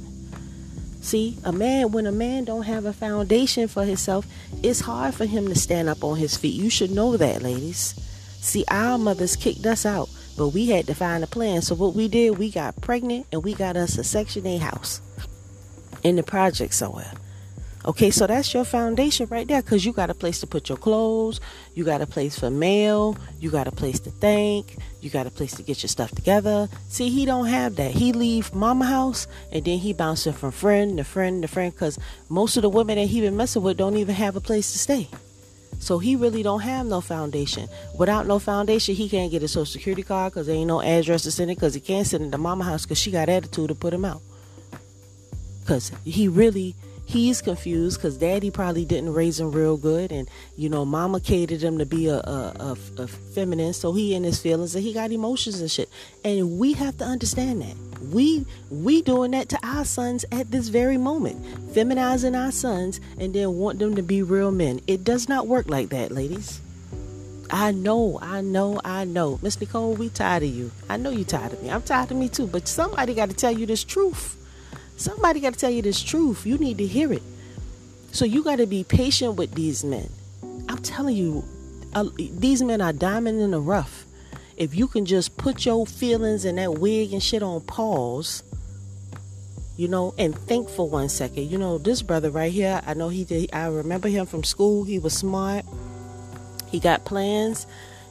See, 1.03 1.37
a 1.43 1.51
man 1.51 1.91
when 1.91 2.07
a 2.07 2.13
man 2.13 2.45
don't 2.45 2.63
have 2.63 2.85
a 2.85 2.93
foundation 2.93 3.67
for 3.67 3.85
himself, 3.85 4.29
it's 4.63 4.79
hard 4.79 5.13
for 5.13 5.25
him 5.25 5.49
to 5.49 5.57
stand 5.57 5.89
up 5.89 6.05
on 6.05 6.19
his 6.19 6.37
feet. 6.37 6.55
You 6.55 6.71
should 6.71 6.93
know 6.93 7.17
that, 7.17 7.43
ladies. 7.43 7.97
See, 8.41 8.65
our 8.69 8.97
mothers 8.97 9.35
kicked 9.35 9.67
us 9.67 9.85
out, 9.85 10.09
but 10.37 10.49
we 10.49 10.67
had 10.67 10.87
to 10.87 10.95
find 10.95 11.23
a 11.25 11.27
plan. 11.27 11.63
So 11.63 11.75
what 11.75 11.95
we 11.95 12.09
did, 12.09 12.39
we 12.39 12.51
got 12.51 12.81
pregnant 12.81 13.27
and 13.33 13.43
we 13.43 13.55
got 13.55 13.77
us 13.77 13.99
a 13.99 14.05
section 14.05 14.47
8 14.47 14.59
house 14.59 15.01
in 16.03 16.17
the 16.17 16.23
project 16.23 16.75
somewhere. 16.75 17.13
Okay, 17.87 18.11
so 18.11 18.27
that's 18.27 18.55
your 18.55 18.65
foundation 18.65 19.27
right 19.29 19.47
there 19.47 19.61
because 19.61 19.85
you 19.85 19.93
got 19.93 20.09
a 20.09 20.15
place 20.15 20.41
to 20.41 20.47
put 20.47 20.71
your 20.71 20.79
clothes, 20.79 21.39
you 21.75 21.85
got 21.85 22.01
a 22.01 22.07
place 22.07 22.39
for 22.39 22.49
mail, 22.49 23.15
you 23.41 23.51
got 23.51 23.69
a 23.69 23.73
place 23.73 24.01
to 24.01 24.11
think, 24.11 24.77
you 25.03 25.11
got 25.11 25.27
a 25.27 25.31
place 25.31 25.55
to 25.57 25.63
get 25.63 25.83
your 25.83 25.89
stuff 25.89 26.11
together. 26.13 26.67
See, 26.89 27.11
he 27.11 27.27
don't 27.27 27.45
have 27.45 27.77
that. 27.77 27.91
He 27.91 28.15
leave 28.15 28.55
mama 28.55 28.87
house 28.87 29.27
and 29.53 29.63
then 29.67 29.79
he 29.79 29.93
bouncing 29.93 30.33
from 30.33 30.51
friend 30.51 30.97
to 30.97 31.05
friend 31.05 31.43
to 31.43 31.49
friend 31.49 31.75
because 31.75 31.99
most 32.31 32.57
of 32.57 32.63
the 32.63 32.71
women 32.71 32.97
that 32.97 33.05
he 33.05 33.21
been 33.21 33.37
messing 33.37 33.63
with 33.63 33.77
don't 33.77 33.99
even 33.99 34.15
have 34.15 34.35
a 34.35 34.41
place 34.41 34.73
to 34.73 34.79
stay. 34.79 35.07
So 35.79 35.99
he 35.99 36.17
really 36.17 36.43
don't 36.43 36.61
have 36.61 36.87
no 36.87 37.01
foundation. 37.01 37.69
Without 37.99 38.27
no 38.27 38.39
foundation, 38.39 38.95
he 38.95 39.09
can't 39.09 39.31
get 39.31 39.43
a 39.43 39.49
social 39.49 39.67
security 39.67 40.03
card 40.03 40.33
because 40.33 40.47
there 40.47 40.57
ain't 40.57 40.69
no 40.69 40.81
address 40.81 41.23
to 41.23 41.31
send 41.31 41.51
it 41.51 41.57
because 41.57 41.75
he 41.75 41.81
can't 41.81 42.07
send 42.07 42.25
it 42.25 42.31
to 42.31 42.39
mama 42.39 42.65
house 42.65 42.85
because 42.85 42.99
she 42.99 43.11
got 43.11 43.29
attitude 43.29 43.69
to 43.69 43.75
put 43.75 43.93
him 43.93 44.05
out. 44.05 44.23
Because 45.61 45.93
he 46.05 46.29
really 46.29 46.75
he's 47.05 47.43
confused 47.43 47.99
because 47.99 48.17
daddy 48.17 48.51
probably 48.51 48.85
didn't 48.85 49.13
raise 49.13 49.39
him 49.39 49.53
real 49.53 49.77
good 49.77 50.11
and 50.11 50.29
you 50.57 50.69
know 50.69 50.85
mama 50.85 51.21
catered 51.21 51.63
him 51.63 51.79
to 51.79 51.87
be 51.87 52.09
a, 52.09 52.17
a, 52.17 52.77
a, 52.99 53.03
a, 53.03 53.07
feminine 53.07 53.73
so 53.73 53.93
he 53.93 54.15
in 54.15 54.25
his 54.25 54.41
feelings 54.41 54.75
and 54.75 54.85
he 54.85 54.93
got 54.93 55.13
emotions 55.13 55.61
and 55.61 55.71
shit 55.71 55.89
and 56.25 56.59
we 56.59 56.73
have 56.73 56.97
to 56.97 57.05
understand 57.05 57.61
that 57.63 57.77
we 58.13 58.45
we 58.71 59.03
doing 59.03 59.33
that 59.33 59.49
to 59.49 59.59
our 59.63 59.85
sons 59.85 60.25
at 60.33 60.51
this 60.51 60.69
very 60.69 60.97
moment 60.97 61.43
feminizing 61.75 62.35
our 62.35 62.53
sons 62.53 63.01
and 63.19 63.35
then 63.35 63.55
want 63.55 63.79
them 63.79 63.95
to 63.95 64.03
be 64.03 64.23
real 64.23 64.51
men 64.51 64.81
it 64.87 65.05
does 65.05 65.29
not 65.29 65.47
work 65.47 65.69
like 65.69 65.91
that 65.91 66.11
ladies 66.11 66.61
I 67.51 67.71
know, 67.73 68.19
I 68.21 68.41
know, 68.41 68.81
I 68.85 69.05
know. 69.05 69.39
Miss 69.43 69.61
Nicole, 69.61 69.95
we 69.95 70.09
tired 70.09 70.43
of 70.43 70.49
you. 70.49 70.73
I 70.89 70.97
know 70.97 71.11
you 71.11 71.25
tired 71.25 71.53
of 71.53 71.63
me. 71.63 71.71
I'm 71.71 71.83
tired 71.83 72.11
of 72.11 72.17
me 72.17 72.29
too. 72.29 72.47
But 72.47 72.67
somebody 72.67 73.15
got 73.15 73.29
to 73.29 73.37
tell 73.37 73.53
you 73.53 73.67
this 73.67 73.85
truth. 73.85 74.37
Somebody 74.97 75.41
got 75.41 75.55
to 75.55 75.59
tell 75.59 75.71
you 75.71 75.83
this 75.83 76.03
truth. 76.03 76.47
You 76.47 76.59
need 76.59 76.79
to 76.79 76.87
hear 76.87 77.13
it. 77.13 77.23
So 78.13 78.25
you 78.25 78.45
got 78.45 78.57
to 78.57 78.67
be 78.67 78.85
patient 78.85 79.35
with 79.37 79.55
these 79.55 79.85
men. 79.85 80.09
I'm 80.69 80.79
telling 80.79 81.17
you, 81.17 81.45
uh, 81.95 82.09
these 82.17 82.63
men 82.63 82.81
are 82.81 82.93
diamond 82.93 83.41
in 83.41 83.51
the 83.51 83.61
rough. 83.61 84.05
If 84.57 84.75
you 84.75 84.87
can 84.87 85.05
just 85.05 85.37
put 85.37 85.67
your 85.67 85.85
feelings 85.85 86.45
and 86.45 86.59
that 86.59 86.79
wig 86.79 87.13
and 87.13 87.23
shit 87.23 87.43
on 87.43 87.61
pause, 87.63 88.45
you 89.77 89.89
know, 89.89 90.15
and 90.17 90.37
think 90.39 90.69
for 90.69 90.89
one 90.89 91.09
second. 91.09 91.51
You 91.51 91.59
know, 91.59 91.79
this 91.79 92.03
brother 92.03 92.31
right 92.31 92.53
here, 92.53 92.81
I 92.87 92.95
know 92.95 93.09
he 93.09 93.25
did. 93.25 93.51
I 93.53 93.67
remember 93.67 94.09
him 94.09 94.27
from 94.27 94.45
school. 94.45 94.85
He 94.85 95.01
was 95.01 95.13
smart. 95.13 95.65
He 96.71 96.79
got 96.79 97.05
plans, 97.05 97.67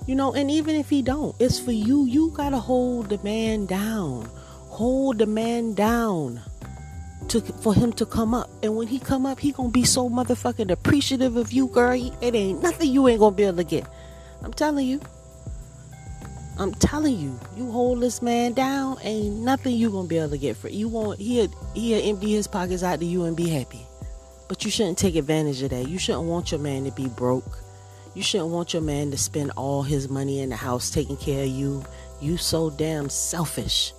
you 0.06 0.16
know, 0.16 0.34
and 0.34 0.52
even 0.52 0.76
if 0.76 0.90
he 0.90 1.02
don't, 1.02 1.36
it's 1.40 1.60
for 1.60 1.72
you. 1.72 2.06
You 2.06 2.32
gotta 2.32 2.60
hold 2.60 3.10
the 3.10 3.18
man 3.24 3.66
down. 3.66 4.30
Hold 4.70 5.20
the 5.20 5.26
man 5.26 5.74
down 5.74 6.42
to 7.30 7.42
for 7.42 7.74
him 7.74 7.94
to 7.94 8.06
come 8.06 8.34
up. 8.34 8.50
And 8.62 8.76
when 8.76 8.88
he 8.88 9.00
come 9.00 9.26
up, 9.26 9.40
he 9.40 9.52
gonna 9.52 9.70
be 9.70 9.84
so 9.84 10.10
motherfucking 10.10 10.72
appreciative 10.72 11.36
of 11.38 11.52
you, 11.52 11.68
girl. 11.68 11.94
It 12.22 12.36
ain't 12.36 12.62
nothing 12.62 12.92
you 12.92 13.08
ain't 13.08 13.20
gonna 13.20 13.36
be 13.36 13.44
able 13.44 13.58
to 13.58 13.64
get. 13.64 13.86
I'm 14.42 14.54
telling 14.54 14.88
you. 14.88 15.02
I'm 16.60 16.72
telling 16.76 17.18
you, 17.18 17.40
you 17.58 17.72
hold 17.72 18.02
this 18.02 18.22
man 18.22 18.54
down, 18.54 19.00
ain't 19.02 19.38
nothing 19.38 19.76
you 19.76 19.90
gonna 19.90 20.08
be 20.08 20.20
able 20.20 20.30
to 20.30 20.38
get 20.38 20.56
for 20.56 20.70
you. 20.70 20.88
Won't 20.88 21.20
he'll 21.20 21.48
he'll 21.74 22.10
empty 22.10 22.32
his 22.34 22.46
pockets 22.46 22.84
out 22.84 23.00
to 23.00 23.06
you 23.06 23.26
and 23.26 23.36
be 23.36 23.50
happy. 23.50 23.88
But 24.48 24.64
you 24.64 24.70
shouldn't 24.70 25.00
take 25.00 25.16
advantage 25.16 25.64
of 25.64 25.72
that. 25.72 25.88
You 25.88 25.98
shouldn't 25.98 26.26
want 26.26 26.52
your 26.52 26.60
man 26.60 26.86
to 26.86 26.92
be 26.92 27.08
broke. 27.08 27.58
You 28.14 28.22
shouldn't 28.22 28.52
want 28.52 28.74
your 28.74 28.84
man 28.84 29.10
to 29.10 29.18
spend 29.18 29.52
all 29.58 29.82
his 29.82 30.10
money 30.10 30.42
in 30.42 30.50
the 30.50 30.56
house 30.56 30.92
taking 30.92 31.18
care 31.18 31.44
of 31.44 31.50
you. 31.50 31.84
You 32.22 32.38
so 32.38 32.70
damn 32.70 33.10
selfish. 33.10 33.94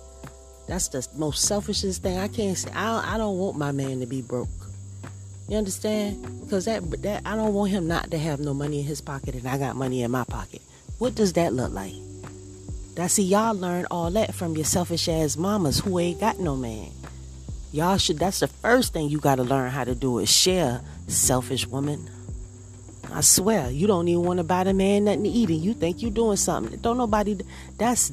That's 0.67 0.87
the 0.87 1.07
most 1.15 1.45
selfishest 1.45 2.01
thing 2.01 2.17
I 2.17 2.27
can't 2.27 2.57
say. 2.57 2.71
I, 2.71 3.15
I 3.15 3.17
don't 3.17 3.37
want 3.37 3.57
my 3.57 3.71
man 3.71 3.99
to 3.99 4.05
be 4.05 4.21
broke. 4.21 4.49
You 5.47 5.57
understand? 5.57 6.41
Because 6.41 6.65
that 6.65 6.89
that 7.03 7.21
I 7.23 7.35
don't 7.35 7.53
want 7.53 7.71
him 7.71 7.87
not 7.87 8.09
to 8.11 8.17
have 8.17 8.39
no 8.39 8.53
money 8.53 8.79
in 8.79 8.85
his 8.85 8.99
pocket 8.99 9.35
and 9.35 9.47
I 9.47 9.59
got 9.59 9.75
money 9.75 10.01
in 10.01 10.09
my 10.09 10.23
pocket. 10.23 10.61
What 10.97 11.13
does 11.13 11.33
that 11.33 11.53
look 11.53 11.71
like? 11.71 11.93
That 12.95 13.11
see 13.11 13.23
y'all 13.23 13.53
learn 13.53 13.85
all 13.91 14.09
that 14.11 14.33
from 14.33 14.55
your 14.55 14.65
selfish 14.65 15.07
ass 15.07 15.37
mamas 15.37 15.79
who 15.79 15.99
ain't 15.99 16.19
got 16.19 16.39
no 16.39 16.55
man. 16.55 16.89
Y'all 17.71 17.97
should 17.97 18.17
that's 18.17 18.39
the 18.39 18.47
first 18.47 18.93
thing 18.93 19.09
you 19.09 19.19
gotta 19.19 19.43
learn 19.43 19.69
how 19.69 19.83
to 19.83 19.93
do 19.93 20.17
is 20.17 20.31
share, 20.31 20.81
selfish 21.07 21.67
woman. 21.67 22.09
I 23.13 23.21
swear, 23.21 23.69
you 23.69 23.85
don't 23.85 24.07
even 24.07 24.23
want 24.23 24.37
to 24.39 24.43
buy 24.43 24.63
the 24.63 24.73
man 24.73 25.05
nothing 25.05 25.25
to 25.25 25.29
eat 25.29 25.49
and 25.49 25.59
you 25.59 25.75
think 25.75 26.01
you 26.01 26.09
doing 26.09 26.37
something. 26.37 26.79
Don't 26.79 26.97
nobody 26.97 27.37
that's 27.77 28.11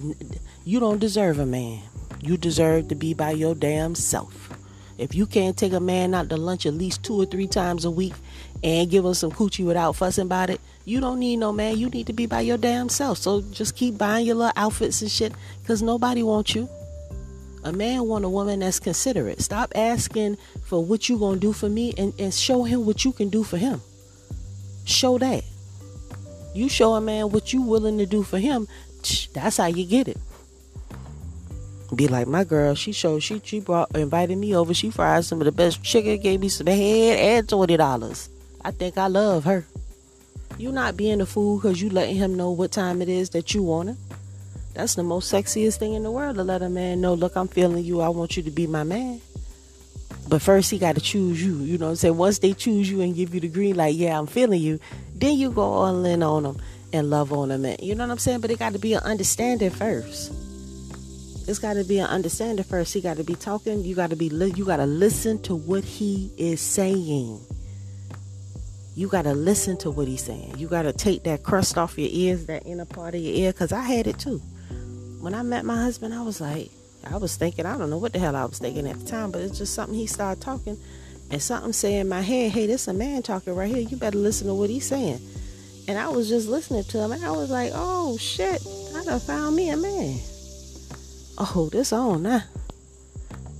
you 0.65 0.81
don't 0.81 0.99
deserve 0.99 1.39
a 1.39 1.47
man. 1.47 1.81
You 2.23 2.37
deserve 2.37 2.87
to 2.89 2.95
be 2.95 3.15
by 3.15 3.33
your 3.33 3.57
damn 3.57 3.97
self. 3.97 4.57
If 4.97 5.13
you 5.13 5.27
can't 5.27 5.57
take 5.57 5.73
a 5.73 5.81
man 5.81 6.15
out 6.15 6.29
to 6.29 6.37
lunch 6.37 6.67
at 6.67 6.75
least 6.75 7.03
two 7.03 7.21
or 7.21 7.27
three 7.27 7.49
times 7.49 7.85
a 7.85 7.91
week 7.91 8.13
and 8.63 8.89
give 8.89 9.05
him 9.05 9.15
some 9.15 9.33
coochie 9.33 9.67
without 9.67 9.97
fussing 9.97 10.27
about 10.27 10.49
it, 10.49 10.61
you 10.85 11.01
don't 11.01 11.19
need 11.19 11.39
no 11.39 11.51
man. 11.51 11.77
You 11.77 11.91
need 11.91 12.07
to 12.07 12.13
be 12.13 12.27
by 12.27 12.43
your 12.43 12.59
damn 12.59 12.89
self. 12.89 13.19
So 13.19 13.41
just 13.41 13.75
keep 13.75 13.99
buying 13.99 14.25
your 14.25 14.37
little 14.37 14.53
outfits 14.55 15.03
and 15.03 15.11
shit 15.11 15.33
because 15.63 15.83
nobody 15.83 16.23
wants 16.23 16.55
you. 16.55 16.69
A 17.65 17.73
man 17.73 18.05
want 18.05 18.25
a 18.25 18.29
woman 18.29 18.61
that's 18.61 18.79
considerate. 18.79 19.41
Stop 19.41 19.73
asking 19.75 20.39
for 20.65 20.85
what 20.85 21.09
you 21.09 21.19
gonna 21.19 21.41
do 21.41 21.53
for 21.53 21.69
me 21.69 21.93
and, 21.99 22.15
and 22.21 22.33
show 22.33 22.63
him 22.63 22.87
what 22.87 23.05
you 23.05 23.11
can 23.11 23.31
do 23.31 23.43
for 23.43 23.57
him. 23.57 23.81
Show 24.85 25.19
that. 25.19 25.43
You 26.55 26.69
show 26.69 26.95
a 26.95 27.01
man 27.01 27.31
what 27.31 27.53
you 27.53 27.63
willing 27.63 27.99
to 27.99 28.07
do 28.07 28.23
for 28.23 28.39
him. 28.39 28.69
That's 29.35 29.57
how 29.57 29.67
you 29.67 29.85
get 29.85 30.07
it 30.07 30.19
be 31.95 32.09
like 32.09 32.27
my 32.27 32.45
girl. 32.45 32.75
She 32.75 32.93
showed 32.93 33.23
she 33.23 33.41
she 33.45 33.61
brought 33.61 33.95
invited 33.97 34.39
me 34.39 34.55
over. 34.55 34.75
She 34.75 34.91
fried 34.91 35.25
some 35.25 35.41
of 35.41 35.45
the 35.45 35.53
best 35.53 35.83
chicken, 35.83 36.19
gave 36.19 36.41
me 36.41 36.49
some 36.49 36.67
head 36.67 37.19
and 37.19 37.49
twenty 37.49 37.77
dollars. 37.77 38.29
I 38.65 38.71
think 38.71 38.97
I 38.99 39.09
love 39.09 39.45
her. 39.45 39.65
You 40.59 40.71
not 40.73 40.97
being 40.97 41.21
a 41.21 41.27
fool 41.27 41.59
because 41.59 41.81
you 41.83 41.91
letting 41.91 42.17
him 42.17 42.37
know 42.37 42.51
what 42.51 42.73
time 42.73 43.03
it 43.03 43.09
is 43.09 43.31
that 43.31 43.55
you 43.55 43.63
want 43.63 43.91
him. 43.91 43.99
That's 44.75 44.95
the 44.95 45.03
most 45.03 45.33
sexiest 45.33 45.79
thing 45.79 45.95
in 45.95 46.03
the 46.03 46.11
world 46.11 46.37
to 46.37 46.45
let 46.45 46.63
a 46.63 46.69
man 46.69 47.01
know, 47.01 47.15
look, 47.15 47.37
I'm 47.37 47.49
feeling 47.49 47.85
you. 47.85 48.01
I 48.01 48.09
want 48.09 48.37
you 48.37 48.43
to 48.45 48.51
be 48.51 48.67
my 48.67 48.85
man. 48.85 49.21
But 50.29 50.41
first 50.41 50.71
he 50.71 50.79
got 50.79 50.95
to 50.95 51.01
choose 51.01 51.45
you. 51.45 51.57
You 51.57 51.79
know 51.79 51.87
what 51.87 51.91
I'm 51.91 51.97
saying? 51.97 52.17
Once 52.17 52.39
they 52.39 52.55
choose 52.55 52.91
you 52.91 53.01
and 53.01 53.15
give 53.15 53.35
you 53.35 53.41
the 53.41 53.49
green 53.49 53.77
light, 53.77 53.95
yeah, 53.95 54.19
I'm 54.19 54.27
feeling 54.27 54.61
you. 54.61 54.79
Then 55.15 55.37
you 55.37 55.51
go 55.51 55.63
all 55.63 56.05
in 56.05 56.23
on 56.23 56.45
them 56.45 56.59
and 56.93 57.11
love 57.11 57.33
on 57.33 57.49
them. 57.49 57.65
And, 57.65 57.81
you 57.83 57.95
know 57.95 58.05
what 58.07 58.13
I'm 58.13 58.19
saying? 58.19 58.41
But 58.41 58.51
it 58.51 58.59
got 58.59 58.73
to 58.73 58.79
be 58.79 58.95
an 58.95 59.03
understanding 59.03 59.71
first 59.71 60.33
it's 61.49 61.59
got 61.59 61.75
to 61.75 61.85
be 61.85 61.99
an 61.99 62.07
understanding 62.07 62.65
first. 62.65 62.95
He 62.95 63.01
got 63.01 63.17
to 63.17 63.25
be 63.25 63.35
talking. 63.35 63.83
You 63.83 63.95
got 63.95 64.11
to 64.11 64.17
be. 64.17 64.27
You 64.27 64.65
got 64.65 64.77
to 64.77 64.87
listen 64.87 65.43
to 65.43 65.55
what 65.55 65.85
he 65.85 66.33
is 66.37 66.61
saying. 66.61 67.41
You 68.95 69.09
got 69.09 69.23
to 69.23 69.35
listen 69.35 69.77
to 69.79 69.91
what 69.91 70.07
he's 70.07 70.23
saying. 70.23 70.59
You 70.59 70.69
got 70.69 70.83
to 70.83 70.93
take 70.93 71.25
that 71.25 71.43
crust 71.43 71.79
off 71.79 71.99
your 71.99 72.11
ears, 72.13 72.47
that 72.47 72.67
inner 72.67 72.85
part 72.85 73.15
of 73.15 73.21
your 73.21 73.35
ear, 73.35 73.53
because 73.53 73.73
I 73.73 73.81
had 73.81 74.07
it 74.07 74.19
too. 74.19 74.39
When 75.21 75.35
I 75.35 75.43
met 75.43 75.65
my 75.65 75.83
husband, 75.83 76.13
I 76.13 76.23
was 76.23 76.41
like, 76.41 76.71
I 77.11 77.17
was 77.17 77.37
thinking, 77.37 77.65
I 77.67 77.79
don't 77.79 77.91
know 77.91 77.99
what 77.99 78.13
the 78.13 78.19
hell 78.19 78.37
I 78.37 78.45
was 78.45 78.59
thinking 78.59 78.87
at 78.87 78.99
the 78.99 79.07
time, 79.07 79.31
but 79.31 79.41
it's 79.41 79.59
just 79.59 79.75
something 79.75 79.97
he 79.97 80.07
started 80.07 80.43
talking, 80.43 80.77
and 81.31 81.43
something 81.43 81.73
saying 81.73 82.01
in 82.01 82.09
my 82.09 82.21
head, 82.21 82.53
hey, 82.53 82.67
this 82.67 82.87
a 82.87 82.93
man 82.93 83.23
talking 83.23 83.55
right 83.55 83.75
here. 83.75 83.81
You 83.81 83.97
better 83.97 84.19
listen 84.19 84.47
to 84.49 84.55
what 84.55 84.71
he's 84.71 84.87
saying. 84.87 85.21
And 85.89 85.99
I 85.99 86.09
was 86.09 86.29
just 86.29 86.49
listening 86.49 86.85
to 86.85 86.99
him, 86.99 87.13
and 87.13 87.25
I 87.25 87.31
was 87.33 87.51
like, 87.51 87.73
oh 87.75 88.17
shit, 88.19 88.65
I 88.95 89.05
done 89.05 89.21
found 89.21 89.57
me 89.57 89.71
a 89.71 89.77
man 89.77 90.21
oh, 91.39 91.69
this 91.73 91.93
on 91.93 92.23
now. 92.23 92.43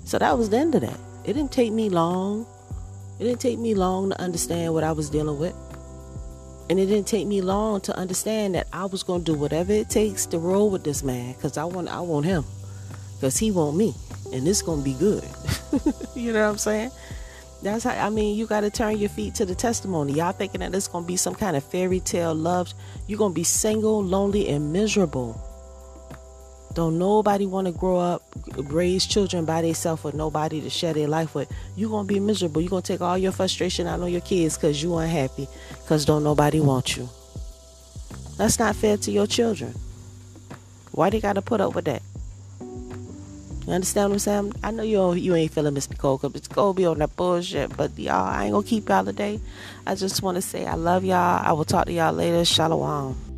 So 0.05 0.19
that 0.19 0.37
was 0.37 0.51
the 0.51 0.59
end 0.59 0.75
of 0.75 0.83
that. 0.83 0.99
It 1.25 1.35
didn't 1.35 1.53
take 1.53 1.73
me 1.73 1.89
long. 1.89 2.47
It 3.19 3.25
didn't 3.25 3.41
take 3.41 3.59
me 3.59 3.75
long 3.75 4.11
to 4.11 4.21
understand 4.21 4.75
what 4.75 4.85
I 4.85 4.93
was 4.93 5.09
dealing 5.11 5.39
with. 5.39 5.55
And 6.69 6.79
it 6.81 6.87
didn't 6.87 7.07
take 7.07 7.27
me 7.27 7.41
long 7.41 7.81
to 7.83 7.97
understand 7.97 8.55
that 8.55 8.67
I 8.73 8.87
was 8.87 9.03
to 9.03 9.33
do 9.33 9.35
whatever 9.35 9.73
it 9.73 9.91
takes 9.91 10.27
to 10.27 10.39
roll 10.39 10.71
with 10.71 10.85
this 10.85 11.03
man 11.03 11.35
because 11.35 11.57
I 11.57 11.65
want 11.65 11.89
I 11.89 12.01
want 12.01 12.25
him 12.25 12.45
because 13.15 13.37
he 13.37 13.51
want 13.51 13.77
me 13.77 13.95
and 14.33 14.47
it's 14.49 14.63
to 14.63 14.85
be 14.85 14.95
good. 14.95 15.23
you 16.15 16.33
know 16.33 16.41
what 16.41 16.53
I'm 16.53 16.59
saying? 16.59 16.91
That's 17.63 17.85
how 17.85 17.91
I 17.91 18.11
mean 18.11 18.37
you 18.37 18.47
got 18.47 18.63
to 18.63 18.71
turn 18.71 18.99
your 18.99 19.11
feet 19.11 19.35
to 19.37 19.45
the 19.45 19.55
testimony. 19.55 20.15
Y'all 20.15 20.33
thinking 20.33 20.61
that 20.61 20.75
it's 20.75 20.89
to 21.05 21.07
be 21.07 21.17
some 21.17 21.35
kind 21.35 21.57
of 21.57 21.63
fairy 21.63 22.01
tale 22.01 22.35
love. 22.35 22.73
You're 23.07 23.19
to 23.33 23.35
be 23.35 23.45
single, 23.45 24.03
lonely 24.03 24.49
and 24.49 24.73
miserable. 24.73 25.41
Don't 26.75 26.99
nobody 26.99 27.45
want 27.45 27.67
to 27.67 27.73
grow 27.73 27.99
up, 27.99 28.23
raise 28.57 29.05
children 29.05 29.45
by 29.45 29.61
themselves 29.61 30.05
with 30.05 30.15
nobody 30.15 30.61
to 30.63 30.71
share 30.71 30.95
their 30.95 31.09
life 31.09 31.35
with. 31.35 31.53
You're 31.77 31.91
going 31.91 32.07
to 32.07 32.15
be 32.15 32.19
miserable. 32.19 32.63
You're 32.63 32.71
going 32.71 32.83
to 32.83 32.93
take 32.93 33.03
all 33.03 33.19
your 33.19 33.33
frustration 33.33 33.87
out 33.87 34.01
on 34.01 34.11
your 34.11 34.23
kids 34.23 34.57
because 34.57 34.83
you 34.83 34.97
unhappy 34.97 35.49
because 35.83 36.07
don't 36.07 36.25
nobody 36.25 36.61
want 36.61 36.97
you. 36.97 37.09
That's 38.39 38.59
not 38.59 38.75
fair 38.75 38.97
to 38.97 39.11
your 39.11 39.27
children. 39.27 39.75
Why 40.93 41.11
they 41.11 41.21
got 41.21 41.35
to 41.35 41.43
put 41.43 41.61
up 41.61 41.75
with 41.75 41.85
that? 41.85 42.03
You 43.67 43.75
understand 43.75 44.11
what 44.11 44.15
I'm 44.15 44.19
saying? 44.19 44.55
I 44.65 44.71
know 44.73 44.83
you 44.83 45.13
you 45.13 45.37
ain't 45.37 45.53
feeling 45.53 45.75
Miss 45.75 45.89
Nicole 45.89 46.19
because 46.19 46.35
it's 46.35 46.49
gonna 46.49 46.75
be 46.75 46.85
on 46.85 46.99
that 46.99 47.15
bullshit. 47.15 47.77
But 47.77 47.97
y'all, 47.97 48.27
I 48.27 48.45
ain't 48.45 48.53
gonna 48.53 48.67
keep 48.67 48.89
y'all 48.89 49.05
today. 49.05 49.39
I 49.87 49.95
just 49.95 50.21
want 50.21 50.35
to 50.35 50.43
say 50.43 50.67
I 50.67 50.75
love 50.75 51.05
y'all. 51.05 51.41
I 51.47 51.53
will 51.53 51.65
talk 51.65 51.87
to 51.87 51.93
y'all 51.93 52.13
later. 52.13 52.45
Shalom. 52.45 53.32